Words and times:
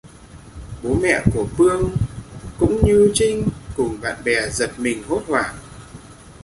Bố 0.83 0.93
mẹ 1.01 1.21
của 1.33 1.47
Pương 1.57 1.95
cũng 2.59 2.81
như 2.85 3.11
Trinh 3.13 3.47
cùng 3.75 3.97
bạn 4.01 4.17
bè 4.25 4.49
giật 4.49 4.71
mình 4.79 5.03
hốt 5.07 5.21
hoảng 5.27 5.55